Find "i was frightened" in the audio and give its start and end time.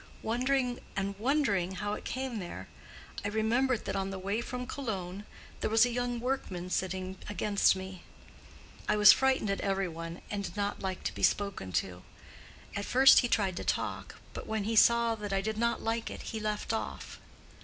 8.89-9.51